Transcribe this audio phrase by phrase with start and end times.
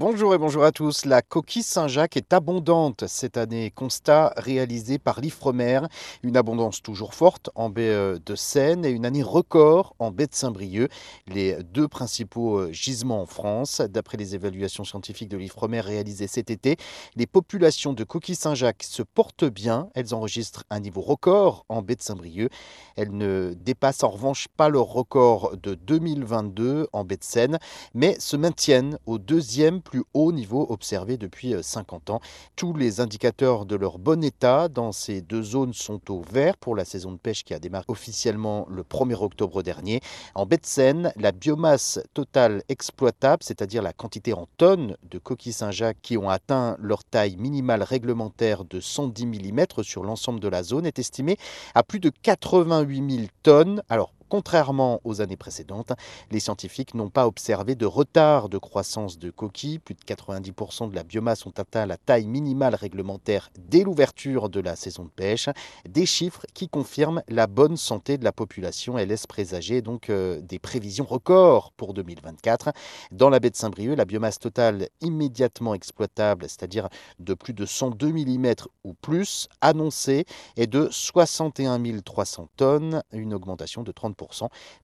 [0.00, 1.06] Bonjour et bonjour à tous.
[1.06, 3.72] La coquille Saint-Jacques est abondante cette année.
[3.72, 5.80] Constat réalisé par l'Ifremer.
[6.22, 10.28] Une abondance toujours forte en baie euh, de Seine et une année record en baie
[10.28, 10.88] de Saint-Brieuc.
[11.26, 13.80] Les deux principaux euh, gisements en France.
[13.80, 16.76] D'après les évaluations scientifiques de l'Ifremer réalisées cet été,
[17.16, 19.88] les populations de coquilles Saint-Jacques se portent bien.
[19.96, 22.52] Elles enregistrent un niveau record en baie de Saint-Brieuc.
[22.94, 27.58] Elles ne dépassent en revanche pas leur record de 2022 en baie de Seine,
[27.94, 32.20] mais se maintiennent au deuxième plus haut niveau observé depuis 50 euh, ans.
[32.56, 36.76] Tous les indicateurs de leur bon état dans ces deux zones sont au vert pour
[36.76, 40.02] la saison de pêche qui a démarré officiellement le 1er octobre dernier.
[40.34, 45.54] En baie de Seine, la biomasse totale exploitable, c'est-à-dire la quantité en tonnes de coquilles
[45.54, 50.62] Saint-Jacques qui ont atteint leur taille minimale réglementaire de 110 mm sur l'ensemble de la
[50.62, 51.38] zone, est estimée
[51.74, 53.82] à plus de 88 000 tonnes.
[53.88, 55.92] Alors, Contrairement aux années précédentes,
[56.30, 59.78] les scientifiques n'ont pas observé de retard de croissance de coquilles.
[59.78, 64.60] Plus de 90% de la biomasse ont atteint la taille minimale réglementaire dès l'ouverture de
[64.60, 65.48] la saison de pêche.
[65.88, 70.40] Des chiffres qui confirment la bonne santé de la population et laissent présager donc euh,
[70.40, 72.72] des prévisions records pour 2024.
[73.12, 76.88] Dans la baie de Saint-Brieuc, la biomasse totale immédiatement exploitable, c'est-à-dire
[77.18, 83.82] de plus de 102 mm ou plus, annoncée est de 61 300 tonnes, une augmentation
[83.82, 84.16] de 30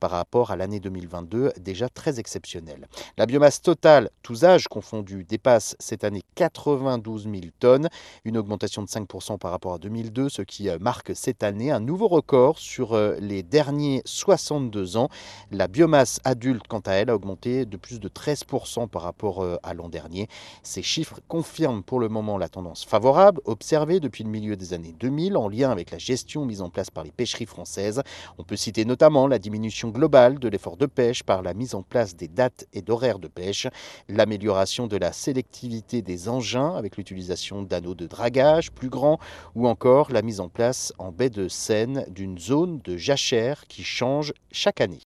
[0.00, 2.88] par rapport à l'année 2022, déjà très exceptionnelle.
[3.16, 7.88] La biomasse totale, tous âges confondus, dépasse cette année 92 000 tonnes,
[8.24, 9.06] une augmentation de 5
[9.38, 13.16] par rapport à 2002, ce qui euh, marque cette année un nouveau record sur euh,
[13.20, 15.08] les derniers 62 ans.
[15.50, 18.44] La biomasse adulte, quant à elle, a augmenté de plus de 13
[18.90, 20.28] par rapport euh, à l'an dernier.
[20.62, 24.94] Ces chiffres confirment pour le moment la tendance favorable observée depuis le milieu des années
[24.98, 28.02] 2000 en lien avec la gestion mise en place par les pêcheries françaises.
[28.38, 28.84] On peut citer
[29.26, 32.82] la diminution globale de l'effort de pêche par la mise en place des dates et
[32.82, 33.66] d'horaires de pêche,
[34.08, 39.18] l'amélioration de la sélectivité des engins avec l'utilisation d'anneaux de dragage plus grands
[39.54, 43.84] ou encore la mise en place en baie de Seine d'une zone de jachère qui
[43.84, 45.00] change chaque année.